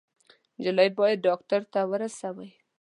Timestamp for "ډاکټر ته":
1.27-1.79